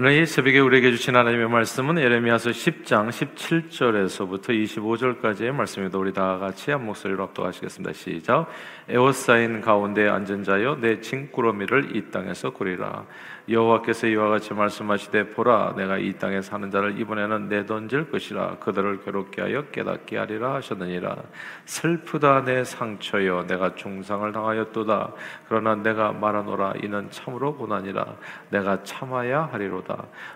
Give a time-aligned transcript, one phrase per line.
[0.00, 5.98] 오늘 이 새벽에 우리에게 주신 하나님의 말씀은 에레미야서 10장 17절에서부터 25절까지의 말씀입니다.
[5.98, 7.92] 우리 다 같이 한 목소리로 합독하시겠습니다.
[7.94, 8.46] 시작.
[8.88, 13.06] 에워싸인 가운데 앉은 자여 내 진꾸러미를 이 땅에서 꾸리라.
[13.48, 19.40] 여호와께서 이와 같이 말씀하시되 보라 내가 이 땅에 사는 자를 이번에는 내던질 것이라 그들을 괴롭게
[19.40, 21.16] 하여 깨닫게 하리라 하셨느니라
[21.64, 25.12] 슬프다 내 상처여 내가 중상을 당하였도다
[25.48, 28.06] 그러나 내가 말하노라 이는 참으로 고난이라
[28.50, 29.87] 내가 참아야 하리로다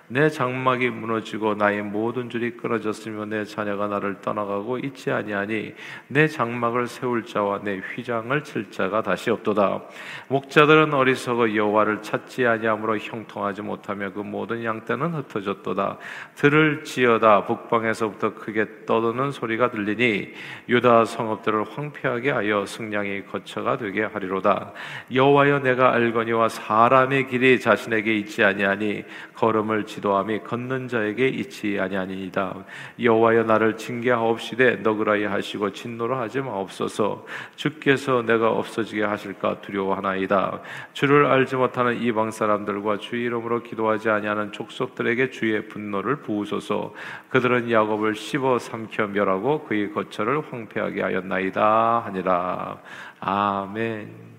[0.08, 5.74] 내 장막이 무너지고 나의 모든 줄이 끊어졌으며 내 자녀가 나를 떠나가고 있지 아니하니
[6.08, 9.82] 내 장막을 세울 자와 내 휘장을 칠 자가 다시 없도다
[10.28, 15.98] 목자들은 어리석어 여호와를 찾지 아니하므로 형통하지 못하며 그 모든 양떼는 흩어졌도다.
[16.34, 20.32] 들을 지어다 북방에서부터 크게 떠드는 소리가 들리니
[20.68, 24.72] 유다 성읍들을 황폐하게 하여 승량이 거처가 되게 하리로다.
[25.12, 32.64] 여호와여 내가 알거니와 사람의 길이 자신에게 있지 아니하니 걸음을 지도함이 걷는 자에게 있지 아니하니이다.
[33.00, 37.26] 여호와여 나를 징계하옵시되 너그라이 하시고 진노를 하지 마옵소서.
[37.56, 40.60] 주께서 내가 없어지게 하실까 두려워하나이다.
[40.92, 46.94] 주를 알지 못하는 이방 사람들과 주의 이름으로 기도하지 아니하는 족속들에게 주의 분노를 부으소서.
[47.30, 52.78] 그들은 야곱을 씹어 삼켜 멸하고 그의 거처를 황폐하게 하였나이다 하니라.
[53.20, 54.31] 아멘.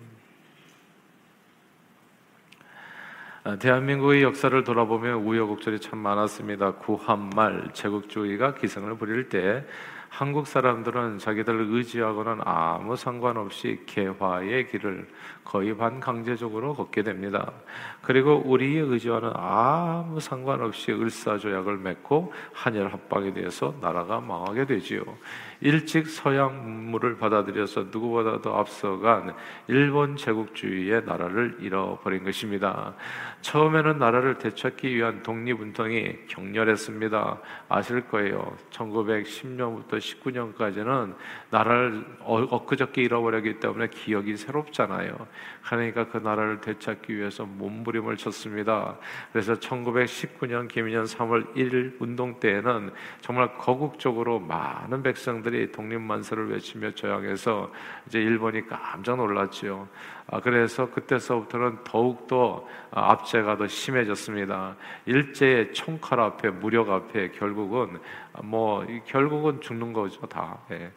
[3.59, 6.75] 대한민국의 역사를 돌아보면 우여곡절이 참 많았습니다.
[6.75, 9.65] 구한말 제국주의가 기승을 부릴 때
[10.07, 15.07] 한국 사람들은 자기들을 의지하고는 아무 상관없이 개화의 길을
[15.43, 17.51] 거의 반강제적으로 걷게 됩니다.
[18.01, 25.03] 그리고 우리의 의지와는 아무 상관없이 을사조약을 맺고 한일 합방에 대해서 나라가 망하게 되지요.
[25.63, 29.33] 일찍 서양물을 받아들여서 누구보다도 앞서간
[29.69, 32.93] 일본 제국주의의 나라를 잃어버린 것입니다.
[33.39, 37.39] 처음에는 나라를 되찾기 위한 독립운동이 격렬했습니다.
[37.69, 38.57] 아실 거예요.
[38.71, 41.15] 1910년부터 19년까지는
[41.49, 45.15] 나라를 엊그저께 잃어버렸기 때문에 기억이 새롭잖아요.
[45.63, 48.97] 그러니까 그 나라를 되찾기 위해서 몸부림을 쳤습니다.
[49.31, 52.91] 그래서 1919년 김인년 3월 1일 운동 때에는
[53.21, 57.71] 정말 거국적으로 많은 백성들이 독립만세를 외치며 저항해서
[58.07, 59.87] 이제 일본이 깜짝 놀랐죠.
[60.27, 64.75] 아, 그래서 그때서부터는 더욱더 압제가 더 심해졌습니다.
[65.05, 67.99] 일제의 총칼 앞에 무력 앞에 결국은
[68.43, 70.59] 뭐 결국은 죽는 거죠 다.
[70.71, 70.91] 예.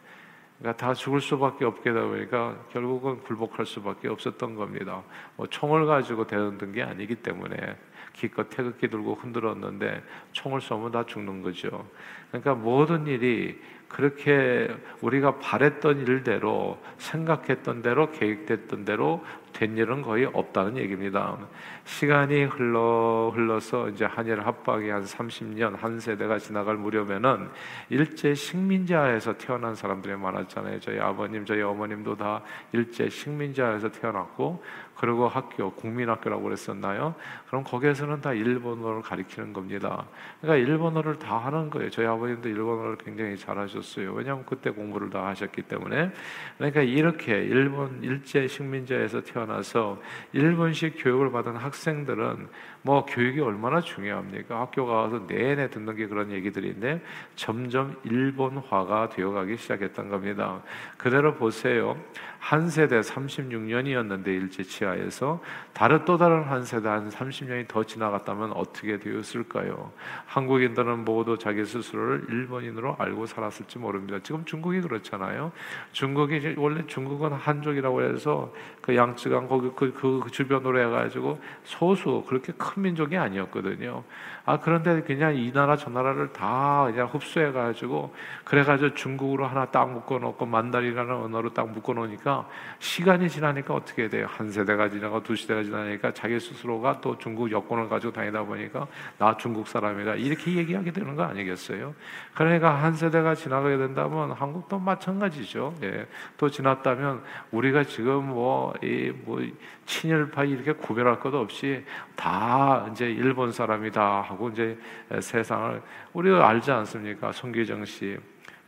[0.59, 5.03] 그러니까 다 죽을 수밖에 없게 되다 보니까 결국은 굴복할 수밖에 없었던 겁니다.
[5.35, 7.77] 뭐 총을 가지고 대응된 게 아니기 때문에
[8.13, 11.87] 기껏 태극기 들고 흔들었는데 총을 쏘면 다 죽는 거죠.
[12.29, 14.67] 그러니까 모든 일이 그렇게
[15.01, 21.37] 우리가 바랬던 일대로 생각했던 대로 계획됐던 대로 된 일은 거의 없다는 얘기입니다.
[21.85, 27.49] 시간이 흘러 흘러서 이제 한일 합방이 한 30년 한 세대가 지나갈 무렵에는
[27.89, 30.79] 일제 식민자에서 태어난 사람들이 많았잖아요.
[30.79, 34.61] 저희 아버님, 저희 어머님도 다 일제 식민자에서 태어났고
[34.99, 37.15] 그리고 학교 국민학교라고 그랬었나요?
[37.47, 40.05] 그럼 거기에서는 다 일본어를 가리키는 겁니다.
[40.41, 41.89] 그러니까 일본어를 다 하는 거예요.
[41.89, 44.13] 저희 아버님도 일본어를 굉장히 잘하셨어요.
[44.13, 46.11] 왜냐하면 그때 공부를 다 하셨기 때문에.
[46.57, 50.01] 그러니까 이렇게 일본 일제 식민자에서 태어나서
[50.33, 52.47] 일본식 교육을 받은 학생들은
[52.87, 54.61] 뭐 교육이 얼마나 중요합니까?
[54.61, 57.01] 학교 가서 내내 듣는 게 그런 얘기들인데
[57.35, 60.61] 점점 일본화가 되어가기 시작했던 겁니다.
[60.95, 61.97] 그대로 보세요.
[62.39, 65.41] 한 세대 36년이었는데 일제 치하에서
[65.73, 69.91] 다른 또 다른 한 세대 한 30년이 더 지나갔다면 어떻게 되었을까요?
[70.27, 74.19] 한국인들은 모두 자기 스스로를 일본인으로 알고 살았을지 모릅니다.
[74.23, 75.51] 지금 중국이 그렇잖아요.
[75.91, 82.76] 중국이 원래 중국은 한족이라고 해서 그 양쯔강 거기 그, 그 주변으로 해가지고 소수 그렇게 큰
[82.79, 84.03] 민족이 아니었거든요.
[84.45, 89.65] 아 그런데 그냥 이 나라 저 나라를 다 그냥 흡수해 가지고 그래 가지고 중국으로 하나
[89.65, 92.47] 딱 묶어 놓고 만다리라는 언어로 딱 묶어 놓으니까
[92.79, 94.27] 시간이 지나니까 어떻게 돼요?
[94.29, 98.87] 한 세대가 지나고 두 세대가 지나니까 자기 스스로가 또 중국 여권을 가지고 다니다 보니까
[99.17, 101.93] 나 중국 사람이다 이렇게 얘기하게 되는 거 아니겠어요?
[102.33, 105.73] 그러니까 한 세대가 지나가게 된다면 한국도 마찬가지죠.
[105.83, 106.07] 예.
[106.37, 109.41] 또 지났다면 우리가 지금 뭐이뭐
[109.85, 111.83] 친일파 이렇게 구별할 것 없이
[112.15, 114.77] 다 이제 일본 사람이다 하고 이제
[115.19, 115.81] 세상을
[116.13, 117.31] 우리가 알지 않습니까?
[117.31, 118.17] 송기정 씨.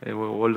[0.06, 0.48] 뭐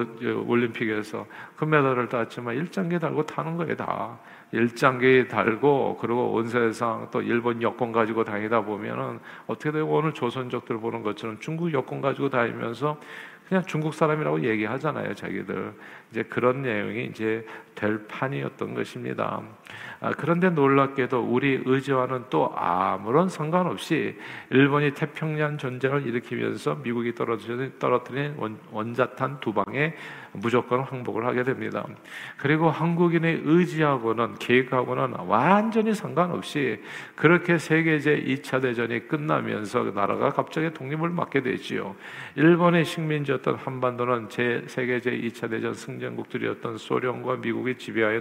[0.48, 1.26] 올림픽에서
[1.58, 4.18] 금메달을 땄지만 일장기 달고 타는 거예요 다
[4.54, 10.80] 일장기 달고 그리고 온 세상 또 일본 여권 가지고 다니다 보면은 어떻게 되고 오늘 조선족들
[10.80, 12.98] 보는 것처럼 중국 여권 가지고 다니면서
[13.48, 15.74] 그냥 중국 사람이라고 얘기하잖아요, 자기들.
[16.12, 17.46] 이제 그런 내용이 이제
[17.76, 19.42] 될 판이었던 것입니다.
[20.00, 24.18] 아, 그런데 놀랍게도 우리 의지와는 또 아무런 상관없이
[24.50, 28.36] 일본이 태평양 전쟁을 일으키면서 미국이 떨어뜨린
[28.72, 29.96] 원자탄 두 방에
[30.34, 31.86] 무조건 항복을 하게 됩니다.
[32.38, 36.82] 그리고 한국인의 의지하고는 계획하고는 완전히 상관없이
[37.16, 41.96] 그렇게 세계제 2차 대전이 끝나면서 나라가 갑자기 독립을 맞게 되지요.
[42.36, 48.20] 일본의 식민지였던 한반도는 제 세계제 2차 대전 승전국들이었던 소련과 미국의 지배하에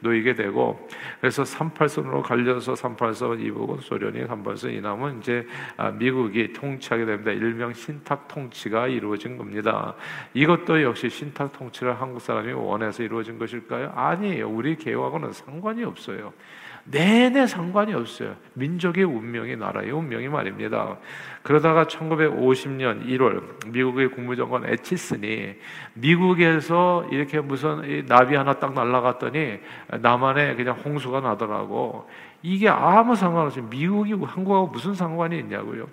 [0.00, 0.88] 놓이게, 되고
[1.20, 5.46] 그래서 38선으로 갈려서 38선 이북은 소련이 38선 이남은 이제
[5.76, 7.30] 아, 미국이 통치하게 됩니다.
[7.30, 9.94] 일명 신탁 통치가 이루어진 겁니다.
[10.34, 13.92] 이것도 역시 신탁 세탁 통치를 한국 사람이 원해서 이루어진 것일까요?
[13.94, 14.48] 아니에요.
[14.48, 16.32] 우리 계획하고는 상관이 없어요.
[16.84, 18.34] 내내 상관이 없어요.
[18.54, 20.96] 민족의 운명이 나라의 운명이 말입니다.
[21.42, 25.54] 그러다가 1950년 1월 미국의 국무장관 에치슨이
[25.94, 29.60] 미국에서 이렇게 무슨 나비 하나 딱 날라갔더니
[30.00, 32.08] 남한에 그냥 홍수가 나더라고.
[32.42, 35.86] 이게 아무 상관없이 미국이 한국하고 무슨 상관이 있냐고요.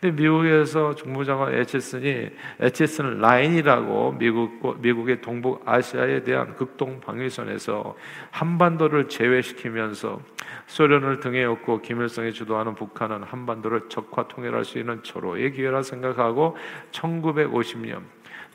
[0.00, 2.28] 근데 미국에서 정부장관 에치슨이
[2.60, 7.96] 에치슨 라인이라고 미국 미국의 동북 아시아에 대한 극동 방위선에서
[8.30, 10.20] 한반도를 제외시키면서
[10.66, 16.56] 소련을 등에 업고 김일성이 주도하는 북한은 한반도를 적화 통일할 수 있는 초로의 기회라 생각하고
[16.90, 18.02] 1950년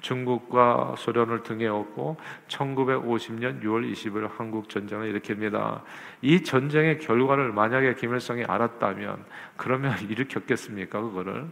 [0.02, 2.18] 중국과 소련을 등에 업고
[2.48, 5.82] 1950년 6월 20일 한국 전쟁을 일으킵니다.
[6.22, 9.24] 이 전쟁의 결과를 만약에 김일성이 알았다면
[9.56, 11.48] 그러면 일으켰겠습니까 그거를?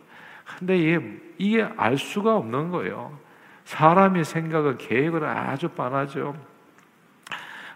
[0.57, 3.17] 근데 이게, 이게 알 수가 없는 거예요.
[3.65, 6.35] 사람이 생각은 계획을 아주 빤하죠.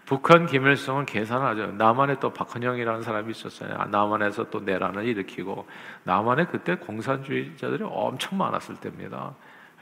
[0.06, 1.72] 북한 김일성은 계산하죠.
[1.72, 3.84] 남한에 또 박헌영이라는 사람이 있었어요.
[3.84, 5.66] 남한에서 또 내란을 일으키고
[6.02, 9.34] 남한에 그때 공산주의자들이 엄청 많았을 때입니다.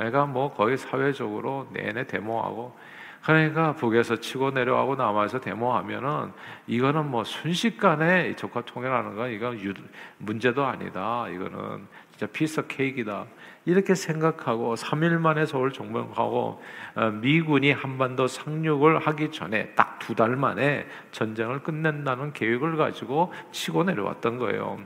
[0.03, 2.77] 그러니까 뭐 거의 사회적으로 내내 데모하고
[3.23, 6.33] 그러니까 북에서 치고 내려가고 남에서 데모하면은
[6.67, 9.73] 이거는 뭐 순식간에 적화 통일하는 건 이건 유,
[10.19, 11.29] 문제도 아니다.
[11.29, 13.27] 이거는 진짜 piece of cake다.
[13.65, 16.61] 이렇게 생각하고 3일 만에 서울 정복하고
[16.97, 23.85] 어, 미군이 한반도 상륙을 하기 전에 딱 두 달 만에 전쟁을 끝낸다는 계획을 가지고 치고
[23.85, 24.81] 내려왔던 거예요.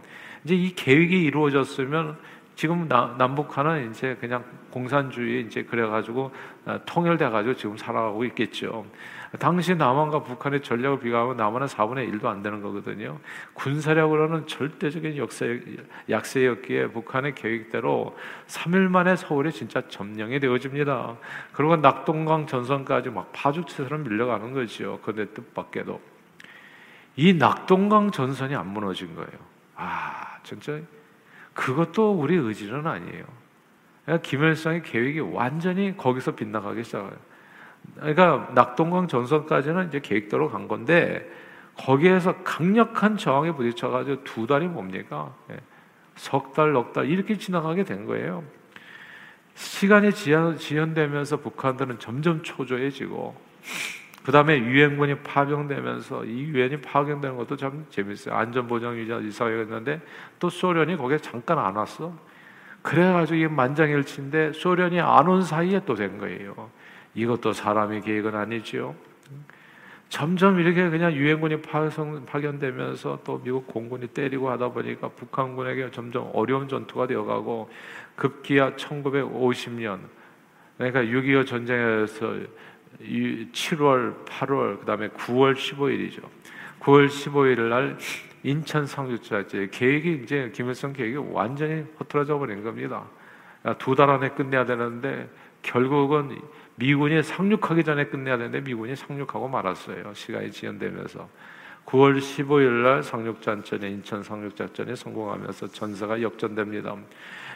[0.45, 2.19] 이제 이 계획이 이루어졌으면
[2.57, 6.33] 지금 남북한은 이제 그냥 공산주의 이제 그래가지고
[6.65, 8.87] 어, 통일돼가지고 지금 살아가고 있겠죠.
[9.39, 13.19] 당시 남한과 북한의 전략을 비교하면 남한은 4분의 1도 안 되는 거거든요.
[13.53, 15.61] 군사력으로는 절대적인 역세,
[16.09, 18.17] 약세였기에 북한의 계획대로
[18.47, 21.17] 3일 만에 서울이 진짜 점령이 되어집니다.
[21.53, 24.99] 그리고 낙동강 전선까지 막 파죽처럼 밀려가는 거죠.
[25.03, 26.01] 그런데 뜻밖에도.
[27.17, 29.31] 이 낙동강 전선이 안 무너진 거예요.
[29.75, 30.81] 아, 진짜
[31.57, 33.25] 그것도 우리 의지는 아니에요.
[34.05, 37.17] 그러니까 김일성의 계획이 완전히 거기서 빗나가기 시작해요.
[37.97, 41.29] 그러니까 낙동강 전선까지는 이제 계획대로 간 건데
[41.77, 45.35] 거기에서 강력한 저항에 부딪혀가지고 두 달이 뭡니까?
[45.51, 45.57] 예.
[46.15, 48.45] 석 달, 넉 달 이렇게 지나가게 된 거예요.
[49.55, 53.35] 시간이 지연, 지연되면서 북한들은 점점 초조해지고
[54.27, 58.35] 그 다음에 유엔군이 파병되면서 이 유엔이 파병되는 것도 참 재밌어요.
[58.35, 60.01] 안전보장위자 이사회였는데
[60.41, 62.13] 또 소련이 거기에 잠깐 안 왔어.
[62.83, 66.73] 그래가지고 이게 만장일치인데 소련이 안 온 사이에 또 된 거예요.
[67.15, 68.97] 이것도 사람의 계획은 아니지요.
[70.09, 71.63] 점점 이렇게 그냥 유엔군이
[72.27, 77.71] 파견되면서 또 미국 공군이 때리고 하다 보니까 북한군에게 점점 어려운 전투가 되어가고
[78.17, 80.01] 급기야 1950년
[80.79, 82.35] 그러니까 6.25 전쟁에서
[83.01, 86.23] 7월, 8월, 그 다음에 9월 15일이죠.
[86.81, 87.99] 9월 15일 날
[88.43, 93.05] 인천 상륙자제 계획이 이제 김일성 계획이 완전히 흐트러져 버린 겁니다.
[93.79, 95.29] 두 달 안에 끝내야 되는데
[95.63, 96.39] 결국은
[96.77, 100.15] 미군이 상륙하기 전에 끝내야 되는데 미군이 상륙하고 말았어요.
[100.15, 101.29] 시간이 지연되면서
[101.87, 106.97] 9월 15일 날 상륙 작전에 인천 상륙 작전에 성공하면서 전사가 역전됩니다.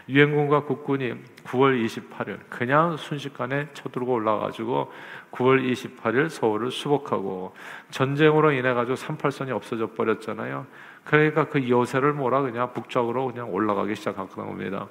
[0.09, 1.15] 유엔군과 국군이
[1.45, 4.93] 9월 28일 그냥 순식간에 쳐들고 올라가지고
[5.33, 7.55] 9월 28일 서울을 수복하고
[7.91, 10.67] 전쟁으로 인해 가지고 38선이 없어져 버렸잖아요.
[11.05, 14.89] 그러니까 그 여세를 몰아 그냥 북쪽으로 그냥 올라가기 시작한 겁니다.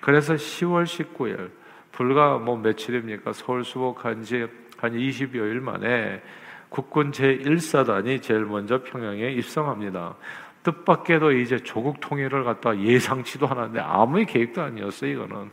[0.00, 1.50] 그래서 10월 19일
[1.92, 3.32] 불과 뭐 며칠입니까?
[3.32, 4.46] 서울 수복한 지
[4.80, 6.22] 한 20여일 만에
[6.70, 10.16] 국군 제1사단이 제일 먼저 평양에 입성합니다.
[10.62, 15.50] 뜻밖에도 이제 조국 통일을 갖다 예상치도 않았는데 아무리 계획도 아니었어요, 이거는.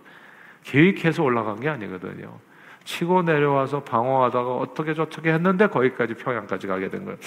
[0.63, 2.39] 계획해서 올라간 게 아니거든요.
[2.83, 7.17] 치고 내려와서 방어하다가 어떻게 저떻게 했는데 거기까지 평양까지 가게 된 거예요.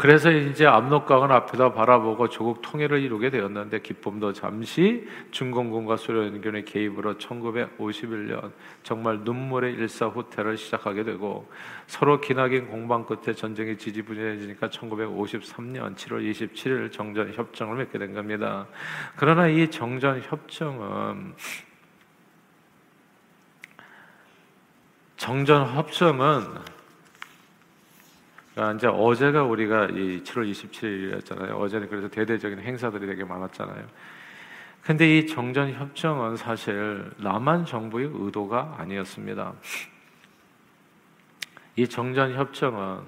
[0.00, 8.50] 그래서 이제 압록강을 앞에다 바라보고 조국 통일을 이루게 되었는데 기쁨도 잠시 중공군과 소련군의 개입으로 1951년
[8.82, 11.46] 정말 눈물의 일사후퇴를 시작하게 되고
[11.86, 18.68] 서로 기나긴 공방 끝에 전쟁이 지지부진해지니까 1953년 7월 27일 정전 협정을 맺게 된 겁니다.
[19.16, 21.34] 그러나 이 정전 협정은
[25.18, 26.69] 정전 협정은
[28.60, 31.58] 그러니까 이제 어제가 우리가 이 7월 27일이었잖아요.
[31.58, 33.86] 어제는 그래서 대대적인 행사들이 되게 많았잖아요.
[34.82, 39.54] 근데 이 정전 협정은 사실 남한 정부의 의도가 아니었습니다.
[41.76, 43.00] 이 정전 협정은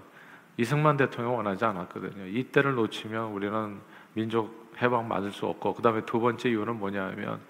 [0.57, 2.29] 이승만 대통령 원하지 않았거든요.
[2.29, 3.79] 이때를 놓치면 우리는
[4.15, 7.41] 민족 해방 맞을 수 없고 그다음에 두 번째 이유는 뭐냐면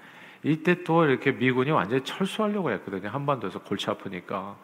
[0.42, 3.10] 이때 또 이렇게 미군이 완전히 철수하려고 했거든요.
[3.10, 4.56] 한반도에서 골치 아프니까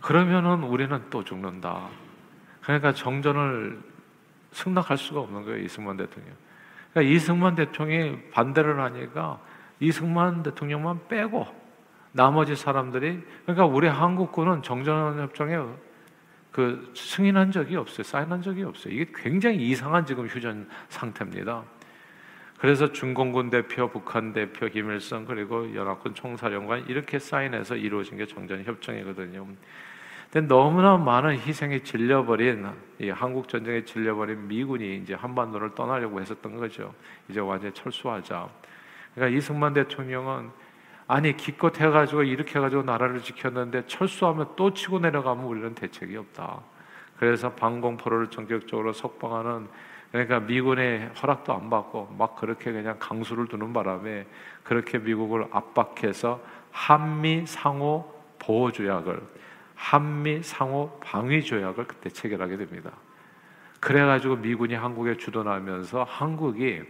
[0.00, 1.88] 그러면은 우리는 또 죽는다.
[2.62, 3.80] 그러니까 정전을
[4.52, 6.34] 승낙할 수가 없는 거예요 이승만 대통령.
[6.92, 9.40] 그러니까 이승만 대통령이 반대를 하니까
[9.80, 11.46] 이승만 대통령만 빼고
[12.12, 15.58] 나머지 사람들이 그러니까 우리 한국군은 정전협정에
[16.52, 18.02] 그 승인한 적이 없어요.
[18.04, 18.92] 사인한 적이 없어요.
[18.92, 21.64] 이게 굉장히 이상한 지금 휴전 상태입니다.
[22.58, 29.48] 그래서 중공군 대표, 북한 대표 김일성 그리고 연합군 총사령관 이렇게 사인해서 이루어진 게 정전협정이거든요.
[30.32, 32.66] 근데 너무나 많은 희생에 질려버린
[32.98, 36.94] 이 한국 전쟁에 질려버린 미군이 이제 한반도를 떠나려고 했었던 거죠.
[37.28, 38.48] 이제 완전히 철수하자.
[39.14, 40.48] 그러니까 이승만 대통령은
[41.06, 46.60] 아니 기껏 해가지고 이렇게 해가지고 나라를 지켰는데 철수하면 또 치고 내려가면 우리는 대책이 없다.
[47.18, 49.68] 그래서 방공포로를 전격적으로 석방하는
[50.12, 54.26] 그러니까 미군의 허락도 안 받고 막 그렇게 그냥 강수를 두는 바람에
[54.62, 59.20] 그렇게 미국을 압박해서 한미 상호 보호 조약을
[59.82, 62.92] 한미 상호 방위 조약을 그때 체결하게 됩니다.
[63.80, 66.82] 그래가지고 미군이 한국에 주둔하면서 한국이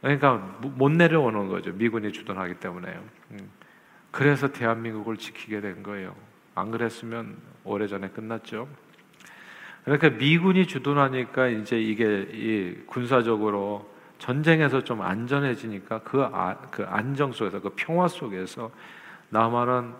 [0.00, 1.72] 그러니까 못 내려오는 거죠.
[1.72, 2.98] 미군이 주둔하기 때문에.
[3.30, 3.50] 음.
[4.10, 6.16] 그래서 대한민국을 지키게 된 거예요.
[6.56, 8.68] 안 그랬으면 오래전에 끝났죠.
[9.84, 17.60] 그러니까 미군이 주둔하니까 이제 이게 이 군사적으로 전쟁에서 좀 안전해지니까 그, 아, 그 안정 속에서
[17.60, 18.72] 그 평화 속에서
[19.30, 19.94] 남한은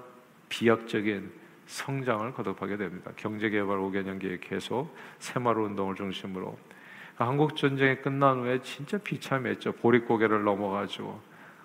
[0.49, 3.11] 비약적인 성장을 거듭하게 됩니다.
[3.17, 6.57] 경제개발 5개년 계획 계속 새마을 운동을 중심으로
[7.17, 9.73] 한국 전쟁이 끝난 후에 진짜 비참했죠.
[9.73, 11.21] 보릿고개를 넘어가지고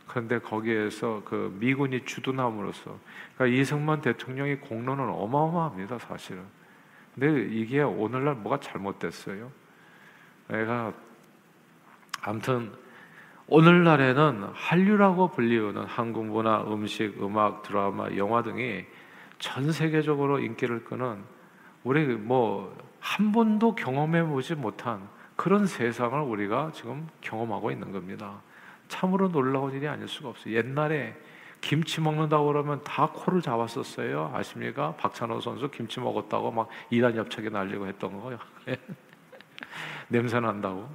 [0.08, 2.98] 그런데 거기에서 그 미군이 주둔함으로써
[3.36, 6.42] 그러니까 이승만 대통령의 공로는 어마어마합니다, 사실은.
[7.14, 9.52] 근데 이게 오늘날 뭐가 잘못됐어요?
[10.48, 10.94] 내가
[12.22, 12.72] 아무튼
[13.48, 18.86] 오늘날에는 한류라고 불리우는 한국 문화, 음식, 음악, 드라마, 영화 등이
[19.42, 21.22] 전 세계적으로 인기를 끄는
[21.84, 28.42] 우리 뭐 한 번도 경험해 보지 못한 그런 세상을 우리가 지금 경험하고 있는 겁니다.
[28.88, 30.56] 참으로 놀라운 일이 아닐 수가 없어요.
[30.56, 31.18] 옛날에
[31.62, 34.32] 김치 먹는다고 그러면 다 코를 잡았었어요.
[34.34, 34.96] 아십니까?
[34.98, 38.38] 박찬호 선수 김치 먹었다고 막 이단 협착에 날리고 했던 거요.
[40.08, 40.88] 냄새 난다고.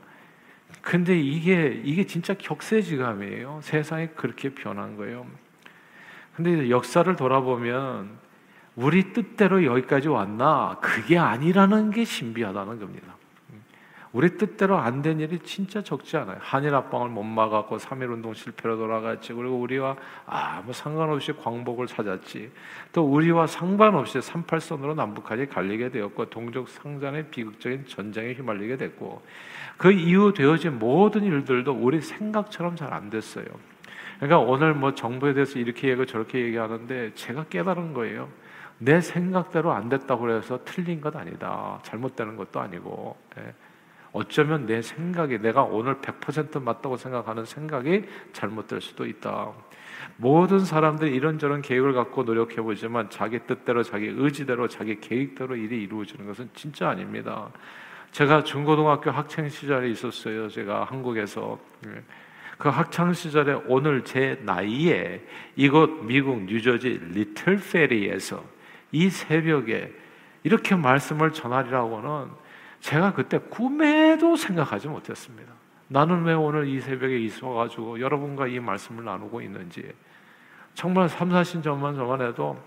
[0.81, 3.61] 근데 이게 이게 진짜 격세지감이에요.
[3.63, 5.27] 세상이 그렇게 변한 거예요.
[6.35, 8.26] 근데 역사를 돌아보면
[8.77, 10.77] 우리 뜻대로 여기까지 왔나?
[10.81, 13.17] 그게 아니라는 게 신비하다는 겁니다.
[14.13, 16.39] 우리 뜻대로 안 된 일이 진짜 적지 않아요.
[16.41, 19.35] 한일 합방을 못 막았고 3.1 운동 실패로 돌아갔지.
[19.35, 22.51] 그리고 우리와 아무 상관없이 광복을 찾았지.
[22.93, 29.23] 또 우리와 상관없이 38선으로 남북한이 갈리게 되었고 동족 상잔의 비극적인 전쟁에 휘말리게 됐고
[29.77, 33.45] 그 이후 되어진 모든 일들도 우리 생각처럼 잘 안 됐어요.
[34.19, 38.29] 그러니까 오늘 뭐 정부에 대해서 이렇게 얘기하고 저렇게 얘기하는데 제가 깨달은 거예요.
[38.79, 41.81] 내 생각대로 안 됐다고 해서 틀린 것 아니다.
[41.83, 43.17] 잘못되는 것도 아니고.
[43.39, 43.55] 예.
[44.13, 49.53] 어쩌면 내 생각이 내가 오늘 100% 맞다고 생각하는 생각이 잘못될 수도 있다.
[50.17, 56.27] 모든 사람들이 이런저런 계획을 갖고 노력해 보지만 자기 뜻대로 자기 의지대로 자기 계획대로 일이 이루어지는
[56.27, 57.51] 것은 진짜 아닙니다.
[58.13, 60.49] 제가 중고등학교 학창 시절에 있었어요.
[60.49, 62.03] 제가 한국에서 예.
[62.57, 65.23] 그 학창 시절에 오늘 제 나이에
[65.57, 68.43] 이곳 미국 뉴저지 리틀 페리에서
[68.93, 69.93] 이 새벽에
[70.43, 72.29] 이렇게 말씀을 전하리라고는
[72.81, 75.53] 제가 그때 꿈에도 생각하지 못했습니다.
[75.89, 79.93] 나는 왜 오늘 이 새벽에 있어가지고 여러분과 이 말씀을 나누고 있는지
[80.75, 82.61] 정말 3, 4신 전만 저만 해도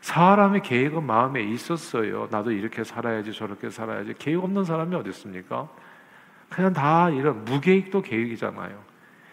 [0.00, 2.28] 사람의 계획은 마음에 있었어요.
[2.30, 5.68] 나도 이렇게 살아야지 저렇게 살아야지 계획 없는 사람이 어디 있습니까?
[6.48, 8.82] 그냥 다 이런 무계획도 계획이잖아요.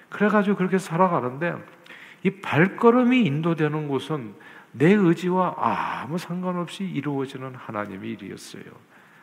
[0.10, 1.56] 그래가지고 그렇게 살아가는데
[2.24, 4.36] 이 발걸음이 인도되는 곳은
[4.72, 8.64] 내 의지와 아무 상관없이 이루어지는 하나님의 일이었어요.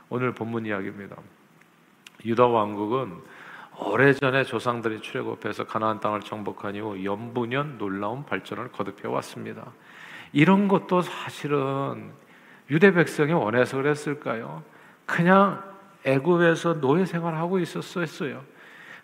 [0.08, 1.16] 오늘 본문 이야기입니다.
[2.24, 3.12] 유다 왕국은
[3.78, 9.66] 오래전에 조상들이 출애굽해서 가나안 땅을 정복한 이후 연부년 놀라운 발전을 거듭해 왔습니다.
[10.32, 12.12] 이런 것도 사실은
[12.70, 14.62] 유대 백성이 원해서 그랬을까요?
[15.06, 15.62] 그냥
[16.04, 18.42] 애굽에서 노예 생활하고 있었어요.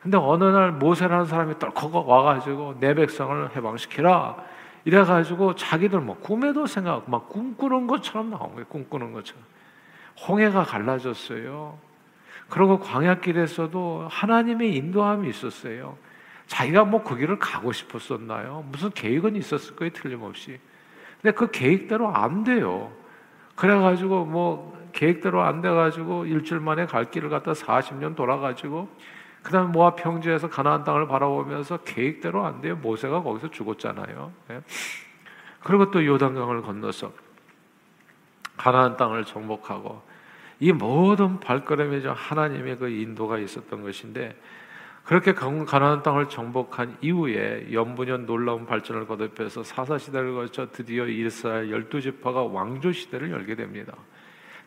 [0.01, 4.37] 근데 어느 날 모세라는 사람이 떨컥 와가지고 내 백성을 해방시키라.
[4.85, 8.67] 이래가지고 자기들 뭐 꿈에도 생각, 막 꿈꾸는 것처럼 나온 거예요.
[8.67, 9.43] 꿈꾸는 것처럼.
[10.27, 11.79] 홍해가 갈라졌어요.
[12.49, 15.97] 그리고 광야길에서도 하나님의 인도함이 있었어요.
[16.47, 18.65] 자기가 뭐 그 길을 가고 싶었었나요?
[18.73, 20.59] 무슨 계획은 있었을 거예요, 틀림없이.
[21.23, 22.91] 근데 그 계획대로 안 돼요.
[23.55, 28.89] 그래가지고 뭐 계획대로 안 돼가지고 일주일 만에 갈 길을 갖다 40년 돌아가지고
[29.43, 32.77] 그 다음 모압 평지에서 가나안 땅을 바라보면서 계획대로 안 돼요.
[32.77, 34.33] 모세가 거기서 죽었잖아요.
[34.49, 34.61] 네.
[35.63, 37.13] 그리고 또 요단강을 건너서
[38.57, 40.03] 가나안 땅을 정복하고
[40.61, 44.39] 이 모든 발걸음에 하나님의 그 인도가 있었던 것인데
[45.05, 52.01] 그렇게 가나안 땅을 정복한 이후에 연분연 놀라운 발전을 거듭해서 사사 시대를 거쳐 드디어 이스라엘 열두
[52.01, 53.95] 지파가 왕조 시대를 열게 됩니다.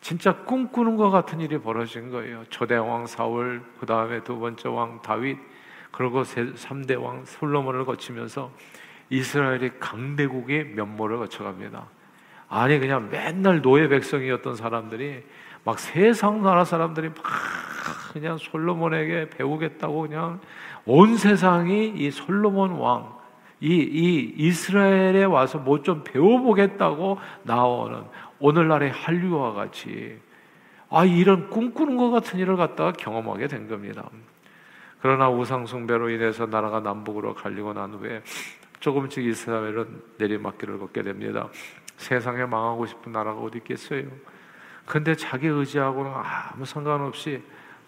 [0.04, 2.44] 진짜 꿈꾸는 것 같은 일이 벌어진 거예요.
[2.50, 5.38] 초대 왕 사울, 그 다음에 두 번째 왕 다윗,
[5.90, 8.50] 그리고 3대 왕 솔로몬을 거치면서
[9.08, 11.86] 이스라엘이 강대국의 면모를 거쳐갑니다.
[12.50, 15.24] 아니 그냥 맨날 노예 백성이었던 사람들이
[15.64, 17.16] 막 세상 나라 사람들이 막
[18.12, 20.38] 그냥 솔로몬에게 배우겠다고 그냥
[20.84, 23.16] 온 세상이 이 솔로몬 왕,
[23.64, 28.04] 이, 이 이스라엘에 와서 뭐 좀 배워보겠다고 나오는
[28.38, 30.18] 오늘날의 한류와 같이
[30.90, 34.08] 아 이런 꿈꾸는 것 같은 일을 갖다가 경험하게 된 겁니다.
[35.00, 38.22] 그러나 우상 숭배로 인해서 나라가 남북으로 갈리고 난 후에
[38.80, 41.48] 조금씩 이스라엘은 내리막길을 걷게 됩니다.
[41.96, 44.08] 세상에 망하고 싶은 나라가 어디 있겠어요?
[44.86, 47.42] 근데 자기 의지하고는 아무 상관없이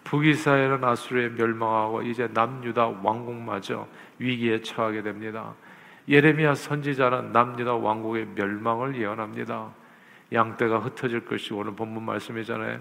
[0.07, 3.87] 북이스라엘은 아수르에 멸망하고 이제 남유다 왕국마저
[4.19, 5.53] 위기에 처하게 됩니다.
[6.07, 9.69] 예레미야 선지자는 남유다 왕국의 멸망을 예언합니다.
[10.31, 12.79] 양떼가 흩어질 것이 오늘 본문 말씀이잖아요.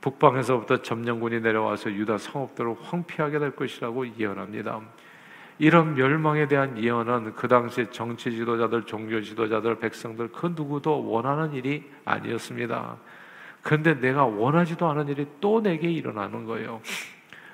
[0.00, 4.80] 북방에서부터 점령군이 내려와서 유다 성읍들을 황폐하게 될 것이라고 예언합니다.
[5.58, 11.90] 이런 멸망에 대한 예언은 그 당시 정치 지도자들, 종교 지도자들, 백성들 그 누구도 원하는 일이
[12.04, 12.96] 아니었습니다.
[13.62, 16.80] 그런데 내가 원하지도 않은 일이 또 내게 일어나는 거예요.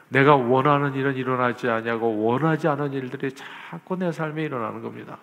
[0.08, 5.18] 내가 원하는 일은 일어나지 않냐고 원하지 않은 일들이 자꾸 내 삶에 일어나는 겁니다.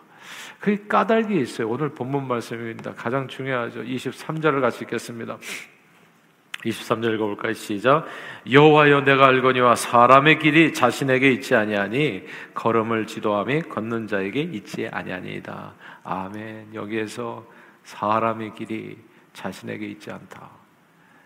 [0.60, 1.70] 그 까닭이 있어요.
[1.70, 2.94] 오늘 본문 말씀입니다.
[2.94, 3.84] 가장 중요하죠.
[3.84, 5.38] 23절을 같이 읽겠습니다.
[6.66, 7.54] 23절 읽어볼까요?
[7.54, 8.06] 시작.
[8.50, 15.74] 여호와여 내가 알거니와 사람의 길이 자신에게 있지 아니하니 걸음을 지도함이 걷는 자에게 있지 아니하니이다.
[16.04, 16.74] 아멘.
[16.74, 17.46] 여기에서
[17.84, 18.98] 사람의 길이
[19.34, 20.63] 자신에게 있지 않다.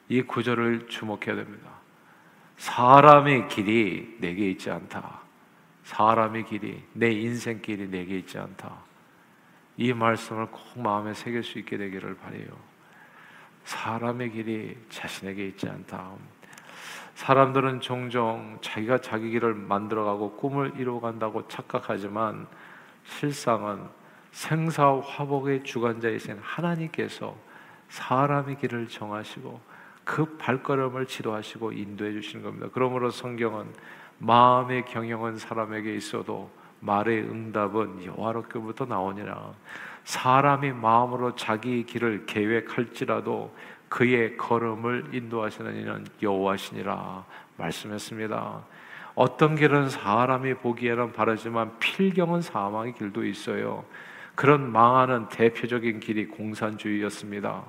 [0.09, 1.69] 이 구절을 주목해야 됩니다.
[2.57, 5.21] 사람의 길이 내게 있지 않다.
[5.83, 8.71] 사람의 길이 내 인생 길이 내게 있지 않다.
[9.77, 12.47] 이 말씀을 꼭 마음에 새길 수 있게 되기를 바래요.
[13.63, 16.11] 사람의 길이 자신에게 있지 않다.
[17.15, 22.47] 사람들은 종종 자기가 자기 길을 만들어가고 꿈을 이루어간다고 착각하지만
[23.05, 23.87] 실상은
[24.31, 27.35] 생사 화복의 주관자이신 하나님께서
[27.89, 29.59] 사람의 길을 정하시고
[30.07, 32.67] 그 발걸음을 지도하시고 인도해 주시는 겁니다.
[32.71, 33.65] 그러므로 성경은
[34.19, 39.53] 마음의 경영은 사람에게 있어도 말의 응답은 여호와로부터 나오니라.
[40.05, 43.53] 사람이 마음으로 자기 길을 계획할지라도
[43.89, 47.25] 그의 걸음을 인도하시는 이는 여호와시니라
[47.57, 48.63] 말씀했습니다.
[49.13, 53.83] 어떤 길은 사람이 보기에는 바르지만 필경은 사망의 길도 있어요.
[54.35, 57.65] 그런 망하는 대표적인 길이 공산주의였습니다.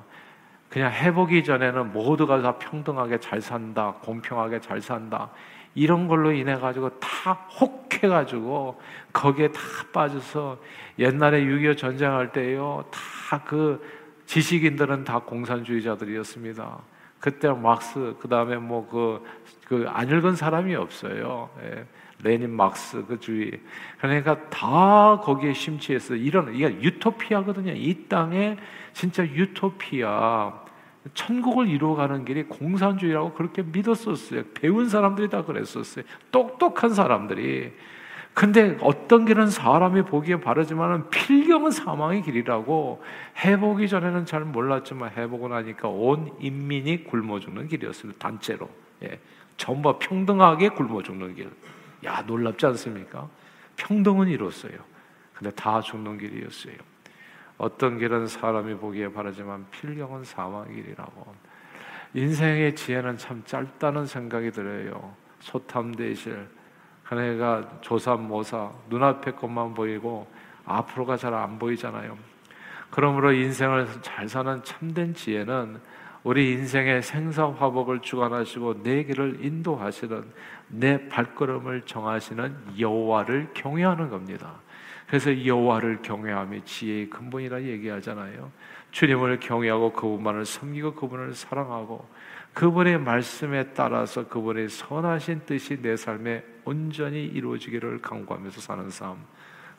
[0.68, 5.30] 그냥 해보기 전에는 모두가 다 평등하게 잘 산다, 공평하게 잘 산다.
[5.74, 8.80] 이런 걸로 인해 가지고 다 혹해 가지고
[9.12, 9.60] 거기에 다
[9.92, 10.58] 빠져서
[10.98, 12.84] 옛날에 6.25 전쟁할 때요.
[12.90, 13.82] 다 그
[14.28, 16.78] 지식인들은 다 공산주의자들이었습니다.
[17.20, 19.22] 그때 막스 그다음에 뭐 그
[19.68, 21.50] 그 안 읽은 사람이 없어요.
[21.62, 21.84] 예.
[22.24, 23.52] 레닌 막스 그 주의
[24.00, 27.72] 그러니까 다 거기에 심취해서 이런 이게 유토피아거든요.
[27.72, 28.56] 이 땅에
[28.92, 30.52] 진짜 유토피아
[31.14, 34.44] 천국을 이루어가는 길이 공산주의라고 그렇게 믿었었어요.
[34.54, 36.04] 배운 사람들이 다 그랬었어요.
[36.32, 37.72] 똑똑한 사람들이.
[38.38, 43.02] 근데 어떤 길은 사람이 보기에 바르지만은 필경은 사망의 길이라고
[43.44, 48.12] 해보기 전에는 잘 몰랐지만 해보고 나니까 온 인민이 굶어 죽는 길이었어요.
[48.12, 48.70] 단체로.
[49.02, 49.18] 예.
[49.56, 51.50] 전부 평등하게 굶어 죽는 길.
[52.04, 53.28] 야, 놀랍지 않습니까?
[53.74, 54.78] 평등은 이뤘어요.
[55.34, 56.76] 근데 다 죽는 길이었어요.
[57.56, 61.34] 어떤 길은 사람이 보기에 바르지만 필경은 사망의 길이라고.
[62.14, 65.12] 인생의 지혜는 참 짧다는 생각이 들어요.
[65.40, 66.57] 소탐대실
[67.08, 70.26] 그네가 조삼모사 눈앞의 것만 보이고
[70.66, 72.16] 앞으로가 잘 안 보이잖아요.
[72.90, 75.80] 그러므로 인생을 잘 사는 참된 지혜는
[76.22, 80.24] 우리 인생의 생사화복을 주관하시고 내 길을 인도하시는
[80.68, 84.56] 내 발걸음을 정하시는 여호와를 경외하는 겁니다.
[85.06, 88.50] 그래서 여호와를 경외함이 지혜의 근본이라 얘기하잖아요.
[88.98, 92.04] 주님을 경외하고 그분만을 섬기고 그분을 사랑하고
[92.52, 99.18] 그분의 말씀에 따라서 그분의 선하신 뜻이 내 삶에 온전히 이루어지기를 강구하면서 사는 삶.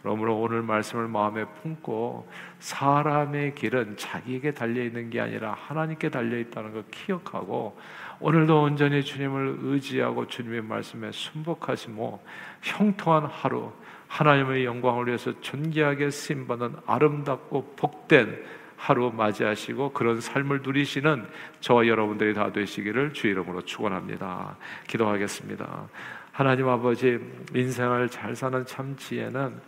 [0.01, 2.29] 그러므로 오늘 말씀을 마음에 품고
[2.59, 7.77] 사람의 길은 자기에게 달려 있는 게 아니라 하나님께 달려 있다는 걸 기억하고
[8.21, 12.23] 오늘도 온전히 주님을 의지하고 주님의 말씀에 순복하시고
[12.61, 13.73] 형통한 하루
[14.07, 21.27] 하나님의 영광을 위해서 존귀하게 쓰임 받는 아름답고 복된 하루 맞이하시고 그런 삶을 누리시는
[21.59, 24.55] 저와 여러분들이 다 되시기를 주 이름으로 축원합니다.
[24.87, 25.89] 기도하겠습니다.
[26.31, 27.19] 하나님 아버지
[27.53, 29.59] 인생을 잘 사는 참 지혜는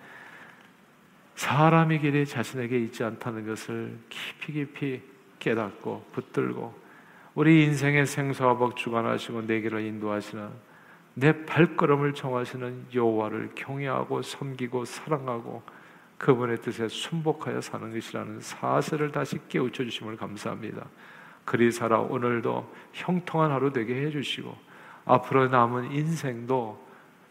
[1.36, 5.02] 사람의 길이 자신에게 있지 않다는 것을 깊이 깊이
[5.40, 6.74] 깨닫고 붙들고
[7.36, 10.48] 우리 인생의 생사와 복 주관하시고 내 길을 인도하시는
[11.16, 15.64] 내 발걸음을 정하시는 여호와를 경외하고 섬기고 사랑하고
[16.22, 20.86] 그분의 뜻에 순복하여 사는 것이라는 사실을 다시 깨우쳐 주심을 감사합니다.
[21.46, 24.56] 그리 살아 오늘도 형통한 하루 되게 해 주시고
[25.06, 26.80] 앞으로 남은 인생도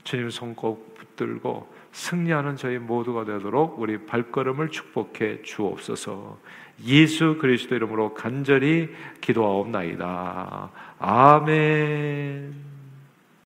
[0.03, 6.39] 주님 손꼭 붙들고 승리하는 저희 모두가 되도록 우리 발걸음을 축복해 주옵소서.
[6.85, 8.89] 예수 그리스도 이름으로 간절히
[9.21, 10.71] 기도하옵나이다.
[10.99, 12.70] 아멘.